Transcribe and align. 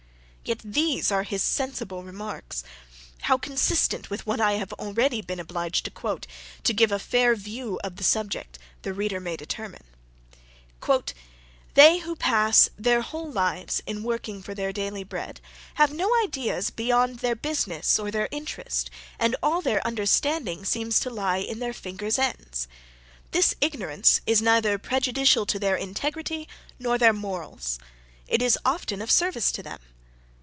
Yet 0.43 0.61
these 0.65 1.11
are 1.13 1.21
his 1.23 1.41
sensible 1.43 2.03
remarks; 2.03 2.63
how 3.21 3.37
consistent 3.37 4.09
with 4.09 4.25
what 4.25 4.41
I 4.41 4.53
have 4.53 4.73
already 4.73 5.21
been 5.21 5.39
obliged 5.39 5.85
to 5.85 5.91
quote, 5.91 6.25
to 6.63 6.73
give 6.73 6.91
a 6.91 6.97
fair 6.99 7.35
view 7.35 7.79
of 7.85 7.95
the 7.95 8.03
subject, 8.03 8.57
the 8.81 8.91
reader 8.93 9.19
may 9.21 9.37
determine. 9.37 9.83
"They 11.75 11.99
who 11.99 12.15
pass 12.17 12.67
their 12.75 13.01
whole 13.01 13.31
lives 13.31 13.81
in 13.85 14.01
working 14.03 14.41
for 14.41 14.53
their 14.55 14.73
daily 14.73 15.03
bread, 15.05 15.39
have 15.75 15.93
no 15.93 16.11
ideas 16.23 16.69
beyond 16.71 17.19
their 17.19 17.35
business 17.35 17.97
or 17.99 18.09
their 18.11 18.27
interest, 18.31 18.89
and 19.19 19.35
all 19.43 19.61
their 19.61 19.85
understanding 19.87 20.65
seems 20.65 20.99
to 21.01 21.09
lie 21.11 21.37
in 21.37 21.59
their 21.59 21.71
fingers' 21.71 22.17
ends. 22.19 22.67
This 23.29 23.53
ignorance 23.61 24.19
is 24.25 24.41
neither 24.41 24.77
prejudicial 24.79 25.45
to 25.45 25.59
their 25.59 25.75
integrity 25.77 26.49
nor 26.79 26.97
their 26.97 27.13
morals; 27.13 27.77
it 28.27 28.41
is 28.41 28.57
often 28.65 29.01
of 29.03 29.11
service 29.11 29.49
to 29.53 29.61
them. 29.63 29.79